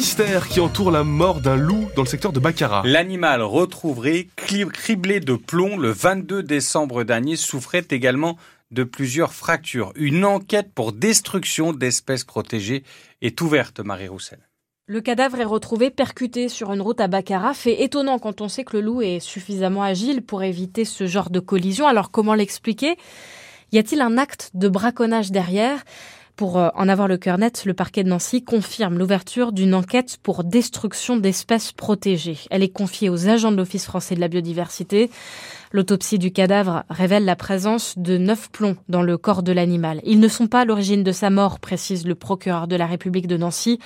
[0.00, 2.84] mystère qui entoure la mort d'un loup dans le secteur de Baccarat.
[2.86, 8.38] L'animal retrouvé, criblé de plomb le 22 décembre dernier, souffrait également
[8.70, 9.92] de plusieurs fractures.
[9.96, 12.82] Une enquête pour destruction d'espèces protégées
[13.20, 14.38] est ouverte, Marie Roussel.
[14.86, 17.52] Le cadavre est retrouvé percuté sur une route à Baccarat.
[17.52, 21.28] Fait étonnant quand on sait que le loup est suffisamment agile pour éviter ce genre
[21.28, 21.86] de collision.
[21.86, 22.96] Alors comment l'expliquer?
[23.72, 25.84] Y a-t-il un acte de braconnage derrière?
[26.40, 30.16] Pour euh, en avoir le cœur net, le parquet de Nancy confirme l'ouverture d'une enquête
[30.22, 32.38] pour destruction d'espèces protégées.
[32.50, 35.10] Elle est confiée aux agents de l'Office français de la biodiversité.
[35.72, 40.00] L'autopsie du cadavre révèle la présence de neuf plombs dans le corps de l'animal.
[40.02, 43.28] Ils ne sont pas à l'origine de sa mort, précise le procureur de la République
[43.28, 43.78] de Nancy,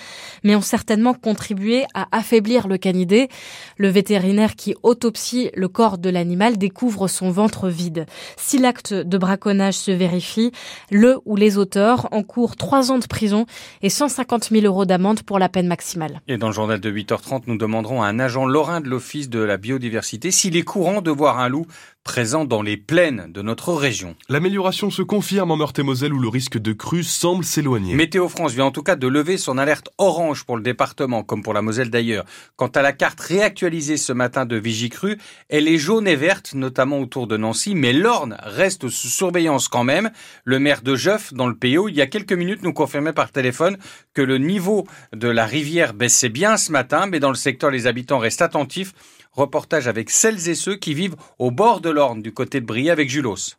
[0.45, 3.29] mais ont certainement contribué à affaiblir le canidé.
[3.77, 8.07] Le vétérinaire qui autopsie le corps de l'animal découvre son ventre vide.
[8.39, 10.53] Si l'acte de braconnage se vérifie,
[10.91, 13.45] le ou les auteurs encourent trois ans de prison
[13.83, 16.23] et 150 000 euros d'amende pour la peine maximale.
[16.29, 19.41] Et dans le journal de 8h30, nous demanderons à un agent lorrain de l'Office de
[19.41, 21.67] la biodiversité s'il est courant de voir un loup
[22.05, 24.15] présent dans les plaines de notre région.
[24.29, 27.95] L'amélioration se confirme en Meurthe-et-Moselle où le risque de crue semble s'éloigner.
[27.95, 31.43] Météo France vient en tout cas de lever son alerte orange pour le département, comme
[31.43, 32.27] pour la Moselle d'ailleurs.
[32.57, 37.01] Quant à la carte réactualisée ce matin de Vigicru, elle est jaune et verte, notamment
[37.01, 40.11] autour de Nancy, mais l'Orne reste sous surveillance quand même.
[40.45, 43.33] Le maire de Jeuf, dans le PO, il y a quelques minutes, nous confirmait par
[43.33, 43.79] téléphone
[44.13, 47.87] que le niveau de la rivière baissait bien ce matin, mais dans le secteur, les
[47.87, 48.93] habitants restent attentifs
[49.35, 52.89] Reportage avec celles et ceux qui vivent au bord de l'Orne du côté de Brie
[52.89, 53.57] avec Julos.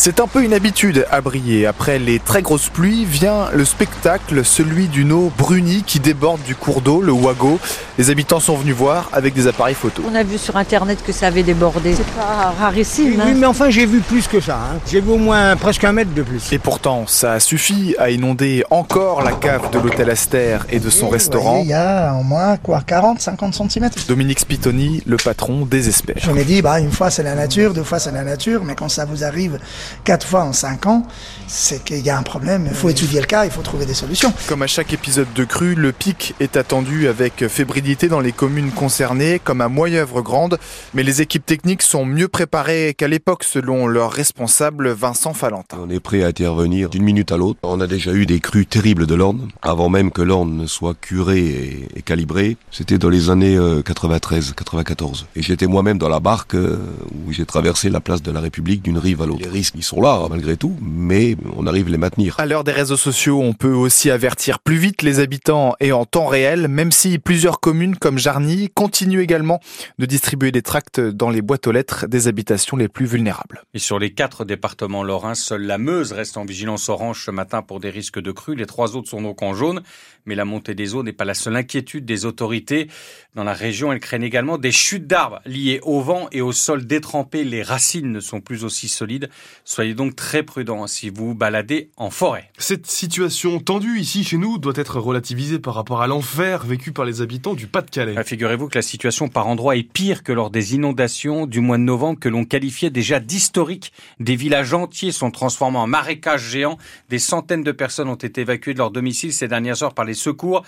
[0.00, 1.66] C'est un peu une habitude à briller.
[1.66, 6.54] Après les très grosses pluies vient le spectacle, celui d'une eau brunie qui déborde du
[6.54, 7.58] cours d'eau, le Wago.
[7.98, 10.04] Les habitants sont venus voir avec des appareils photo.
[10.08, 11.96] On a vu sur internet que ça avait débordé.
[11.96, 13.14] C'est pas rarissime.
[13.16, 13.34] Oui, hein.
[13.36, 14.54] mais enfin j'ai vu plus que ça.
[14.54, 14.78] Hein.
[14.88, 16.52] J'ai vu au moins presque un mètre de plus.
[16.52, 21.08] Et pourtant, ça suffit à inonder encore la cave de l'hôtel Aster et de son
[21.08, 21.62] restaurant.
[21.64, 23.90] Il y a au moins quoi, 40, 50 cm.
[24.06, 26.18] Dominique Spitoni, le patron, désespère.
[26.18, 28.76] Je me dis, bah, une fois c'est la nature, deux fois c'est la nature, mais
[28.76, 29.58] quand ça vous arrive
[30.04, 31.06] quatre fois en cinq ans,
[31.46, 32.66] c'est qu'il y a un problème.
[32.70, 34.32] Il faut étudier le cas, il faut trouver des solutions.
[34.48, 38.70] Comme à chaque épisode de crue, le pic est attendu avec fébrilité dans les communes
[38.70, 40.58] concernées, comme à Moyeuvre-Grande.
[40.94, 45.78] Mais les équipes techniques sont mieux préparées qu'à l'époque, selon leur responsable Vincent Falentin.
[45.80, 47.58] On est prêt à intervenir d'une minute à l'autre.
[47.62, 50.94] On a déjà eu des crues terribles de l'Orne, avant même que l'Orne ne soit
[50.94, 52.56] curée et, et calibrée.
[52.70, 55.24] C'était dans les années 93-94.
[55.36, 56.78] Et j'étais moi-même dans la barque euh,
[57.26, 59.42] où j'ai traversé la place de la République d'une rive à l'autre.
[59.42, 62.34] Les risques, ils sont là, malgré tout, mais on arrive à les maintenir.
[62.38, 66.04] À l'heure des réseaux sociaux, on peut aussi avertir plus vite les habitants et en
[66.04, 69.60] temps réel, même si plusieurs communes comme Jarny continuent également
[70.00, 73.62] de distribuer des tracts dans les boîtes aux lettres des habitations les plus vulnérables.
[73.72, 77.62] Et sur les quatre départements lorrains, seule la Meuse reste en vigilance orange ce matin
[77.62, 78.56] pour des risques de crue.
[78.56, 79.82] Les trois autres sont donc en jaune,
[80.26, 82.88] mais la montée des eaux n'est pas la seule inquiétude des autorités.
[83.36, 86.84] Dans la région, elles craignent également des chutes d'arbres liées au vent et au sol
[86.84, 87.44] détrempé.
[87.44, 89.30] Les racines ne sont plus aussi solides.
[89.70, 92.50] Soyez donc très prudents si vous baladez en forêt.
[92.56, 97.04] Cette situation tendue ici chez nous doit être relativisée par rapport à l'enfer vécu par
[97.04, 98.14] les habitants du Pas-de-Calais.
[98.16, 101.76] Ah, Figurez-vous que la situation par endroits est pire que lors des inondations du mois
[101.76, 103.92] de novembre que l'on qualifiait déjà d'historique.
[104.20, 106.78] Des villages entiers sont transformés en marécages géants.
[107.10, 110.14] Des centaines de personnes ont été évacuées de leur domicile ces dernières heures par les
[110.14, 110.64] secours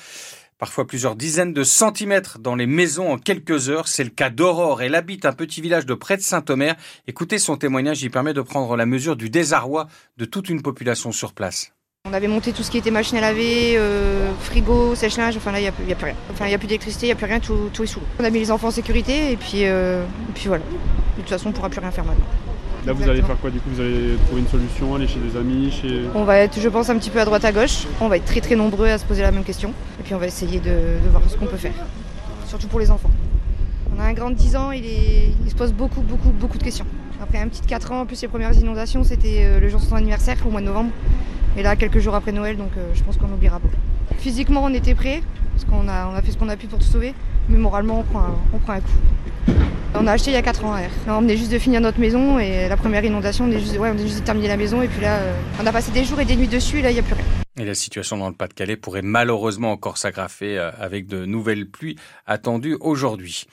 [0.60, 3.88] parfois plusieurs dizaines de centimètres dans les maisons en quelques heures.
[3.88, 4.82] C'est le cas d'Aurore.
[4.82, 6.76] Elle habite un petit village de près de Saint-Omer.
[7.08, 9.88] Écoutez son témoignage, il permet de prendre la mesure du désarroi
[10.18, 11.72] de toute une population sur place.
[12.08, 15.60] On avait monté tout ce qui était machine à laver, euh, frigo, sèche-linge, enfin là
[15.60, 16.14] il n'y a, a, plus rien.
[16.30, 18.00] Enfin il n'y a plus d'électricité, il n'y a plus rien, tout, tout, est sous
[18.00, 18.06] l'eau.
[18.18, 20.64] On a mis les enfants en sécurité et puis, euh, et puis voilà.
[20.64, 22.26] De toute façon on ne pourra plus rien faire maintenant.
[22.86, 23.68] Là, vous allez faire quoi du coup?
[23.74, 26.00] Vous allez trouver une solution, aller chez des amis chez...
[26.14, 27.86] On va être, je pense, un petit peu à droite à gauche.
[28.00, 29.74] On va être très très nombreux à se poser la même question.
[30.00, 31.74] Et puis on va essayer de, voir ce qu'on peut faire.
[32.46, 33.10] Surtout pour les enfants.
[33.94, 36.62] On a un grand de 10 ans, il, est, se pose beaucoup, beaucoup, beaucoup de
[36.62, 36.86] questions.
[37.22, 39.78] Après un petit de 4 ans, en plus les premières inondations, c'était euh, le jour
[39.78, 40.90] de son anniversaire, au mois de novembre.
[41.56, 43.76] Et là, quelques jours après Noël, donc euh, je pense qu'on oubliera beaucoup.
[44.16, 45.22] Physiquement, on était prêts,
[45.52, 47.14] parce qu'on a, fait ce qu'on a pu pour tout sauver.
[47.50, 49.52] Mais moralement, on prend un, coup.
[49.94, 51.08] On a acheté il y a 4 ans R.
[51.08, 53.92] On venait juste de finir notre maison et la première inondation, on venait juste, ouais,
[53.92, 55.32] de terminer la maison et puis là, euh,
[55.62, 57.14] on a passé des jours et des nuits dessus et là, il n'y a plus
[57.14, 57.24] rien.
[57.60, 61.96] Et la situation dans le Pas-de-Calais pourrait malheureusement encore s'aggraver euh, avec de nouvelles pluies
[62.26, 63.44] attendues aujourd'hui.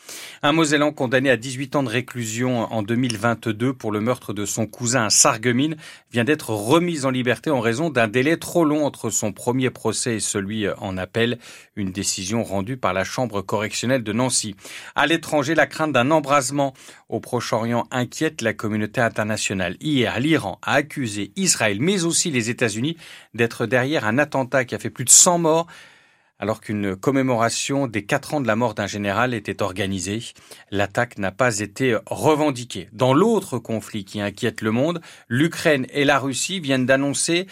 [0.43, 4.65] Un Mosellan condamné à 18 ans de réclusion en 2022 pour le meurtre de son
[4.65, 5.75] cousin à Sarreguemines
[6.09, 10.15] vient d'être remis en liberté en raison d'un délai trop long entre son premier procès
[10.15, 11.37] et celui en appel,
[11.75, 14.55] une décision rendue par la Chambre correctionnelle de Nancy.
[14.95, 16.73] À l'étranger, la crainte d'un embrasement
[17.09, 19.75] au Proche-Orient inquiète la communauté internationale.
[19.81, 22.95] Hier, l'Iran a accusé Israël, mais aussi les États-Unis,
[23.33, 25.67] d'être derrière un attentat qui a fait plus de 100 morts
[26.39, 30.21] alors qu'une commémoration des quatre ans de la mort d'un général était organisée.
[30.69, 32.89] L'attaque n'a pas été revendiquée.
[32.93, 37.47] Dans l'autre conflit qui inquiète le monde, l'Ukraine et la Russie viennent d'annoncer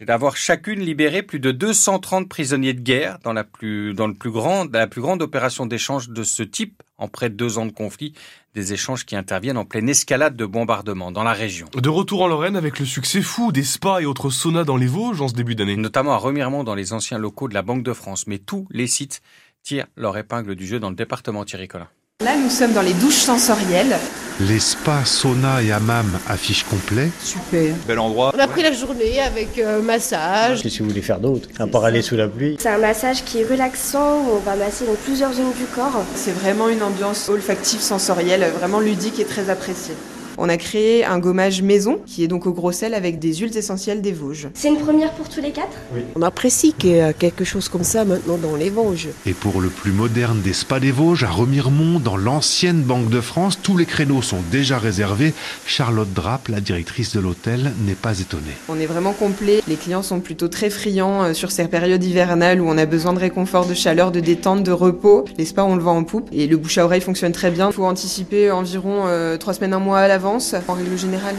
[0.00, 4.30] d'avoir chacune libéré plus de 230 prisonniers de guerre dans la plus, dans le plus
[4.30, 7.72] grand, la plus grande opération d'échange de ce type en près de deux ans de
[7.72, 8.14] conflit,
[8.54, 11.68] des échanges qui interviennent en pleine escalade de bombardements dans la région.
[11.74, 14.86] De retour en Lorraine avec le succès fou des spas et autres saunas dans les
[14.86, 15.76] Vosges en ce début d'année.
[15.76, 18.86] Notamment à Remiremont dans les anciens locaux de la Banque de France, mais tous les
[18.86, 19.22] sites
[19.62, 21.88] tirent leur épingle du jeu dans le département Thierry Collin.
[22.24, 23.94] Là, nous sommes dans les douches sensorielles.
[24.40, 27.10] Les spas, sauna et hammam affichent complet.
[27.22, 27.74] Super.
[27.86, 28.32] Bel endroit.
[28.34, 30.62] On a pris la journée avec euh, massage.
[30.62, 33.22] Qu'est-ce que vous voulez faire d'autre À part aller sous la pluie C'est un massage
[33.22, 36.04] qui est relaxant, où on va masser dans plusieurs zones du corps.
[36.14, 39.94] C'est vraiment une ambiance olfactive sensorielle, vraiment ludique et très appréciée.
[40.38, 43.56] On a créé un gommage maison qui est donc au gros sel avec des huiles
[43.56, 44.48] essentielles des Vosges.
[44.52, 45.76] C'est une première pour tous les quatre?
[45.94, 46.02] Oui.
[46.14, 49.08] On apprécie qu'il y ait quelque chose comme ça maintenant dans les Vosges.
[49.24, 53.22] Et pour le plus moderne des spas des Vosges, à Remiremont, dans l'ancienne Banque de
[53.22, 55.32] France, tous les créneaux sont déjà réservés.
[55.64, 58.42] Charlotte Drape, la directrice de l'hôtel, n'est pas étonnée.
[58.68, 59.62] On est vraiment complet.
[59.66, 63.14] Les clients sont plutôt très friands euh, sur ces périodes hivernales où on a besoin
[63.14, 65.24] de réconfort, de chaleur, de détente, de repos.
[65.38, 67.70] Les spas, on le vend en poupe et le bouche à oreille fonctionne très bien.
[67.70, 71.36] Il faut anticiper environ euh, trois semaines, un mois à l'avance en règle générale.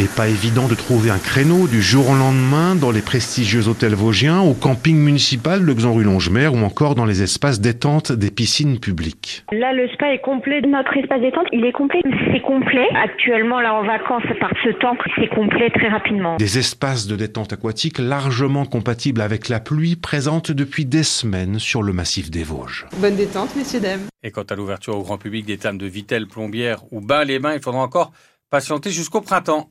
[0.00, 3.94] Et pas évident de trouver un créneau du jour au lendemain dans les prestigieux hôtels
[3.94, 8.30] vosgiens, au camping municipal de Xan rue Longemer ou encore dans les espaces détente des
[8.30, 9.44] piscines publiques.
[9.52, 10.62] Là, le spa est complet.
[10.62, 12.00] Notre espace détente, il est complet.
[12.32, 12.88] C'est complet.
[12.94, 16.38] Actuellement, là, en vacances, par ce temps, c'est complet très rapidement.
[16.38, 21.82] Des espaces de détente aquatique largement compatibles avec la pluie présentes depuis des semaines sur
[21.82, 22.86] le massif des Vosges.
[23.02, 24.06] Bonne détente, messieurs, dames.
[24.22, 27.38] Et quant à l'ouverture au grand public des termes de Vitel, Plombière ou Bain les
[27.38, 28.12] Bains, il faudra encore
[28.50, 29.70] patienter jusqu'au printemps.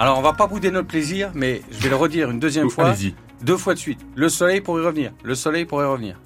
[0.00, 2.88] Alors, on va pas bouder notre plaisir, mais je vais le redire une deuxième fois.
[2.88, 3.14] Allez-y.
[3.42, 4.00] Deux fois de suite.
[4.14, 5.12] Le soleil pour y revenir.
[5.22, 6.18] Le soleil pour y revenir.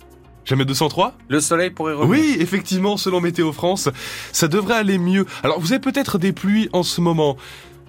[0.45, 2.11] Jamais 203 Le soleil pour y revenir.
[2.11, 3.89] Oui, effectivement, selon Météo France,
[4.33, 5.27] ça devrait aller mieux.
[5.43, 7.37] Alors, vous avez peut-être des pluies en ce moment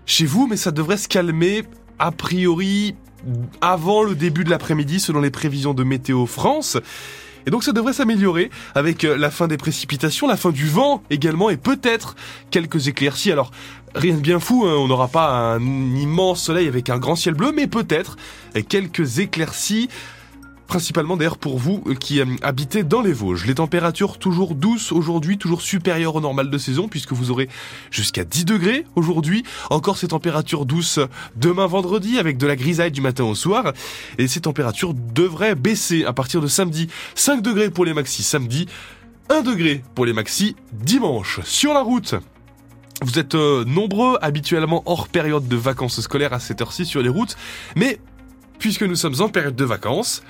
[0.07, 1.63] chez vous, mais ça devrait se calmer
[2.00, 2.95] a priori
[3.62, 6.77] avant le début de l'après-midi, selon les prévisions de Météo France.
[7.45, 11.03] Et donc ça devrait s'améliorer avec euh, la fin des précipitations, la fin du vent
[11.09, 12.15] également et peut-être
[12.49, 13.31] quelques éclaircies.
[13.31, 13.51] Alors
[13.95, 17.33] rien de bien fou, hein, on n'aura pas un immense soleil avec un grand ciel
[17.33, 18.17] bleu, mais peut-être
[18.69, 19.89] quelques éclaircies
[20.71, 23.45] principalement d'ailleurs pour vous euh, qui euh, habitez dans les Vosges.
[23.45, 27.50] Les températures toujours douces aujourd'hui, toujours supérieures au normal de saison puisque vous aurez
[27.89, 29.44] jusqu'à 10 degrés aujourd'hui.
[29.69, 31.00] Encore ces températures douces
[31.35, 33.73] demain vendredi avec de la grisaille du matin au soir.
[34.18, 36.88] Et ces températures devraient baisser à partir de samedi.
[37.15, 38.65] 5 degrés pour les maxis samedi,
[39.27, 41.41] 1 degré pour les maxis dimanche.
[41.44, 42.15] Sur la route,
[43.01, 47.09] vous êtes euh, nombreux habituellement hors période de vacances scolaires à cette heure-ci sur les
[47.09, 47.35] routes,
[47.75, 48.00] mais
[48.57, 50.23] puisque nous sommes en période de vacances,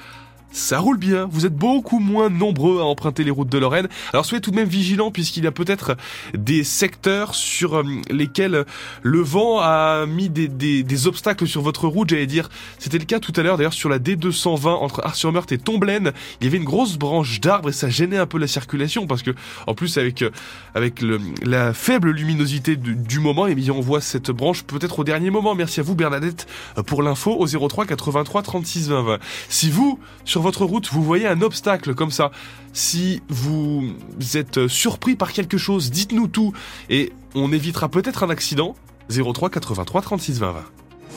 [0.51, 3.88] ça roule bien, vous êtes beaucoup moins nombreux à emprunter les routes de Lorraine.
[4.12, 5.95] Alors soyez tout de même vigilants puisqu'il y a peut-être
[6.38, 8.65] des secteurs sur euh, lesquels
[9.01, 12.50] le vent a mis des, obstacles sur votre route, j'allais dire.
[12.77, 16.12] C'était le cas tout à l'heure d'ailleurs sur la D220 entre Ars-sur-Meurthe et Tomblaine.
[16.39, 19.24] Il y avait une grosse branche d'arbre et ça gênait un peu la circulation parce
[19.24, 19.31] que
[19.68, 20.31] en plus avec euh,
[20.75, 21.01] avec
[21.44, 25.30] la faible luminosité du, du moment, eh bien on voit cette branche peut-être au dernier
[25.30, 25.56] moment.
[25.56, 26.45] Merci à vous Bernadette
[26.86, 29.19] pour l'info au 03 83 36 20 20.
[29.50, 30.00] Si vous
[30.41, 32.31] sur votre route, vous voyez un obstacle comme ça,
[32.73, 33.93] si vous
[34.33, 36.51] êtes surpris par quelque chose, dites-nous tout
[36.89, 38.75] et on évitera peut-être un accident.
[39.10, 40.63] 03 83 36 20 20.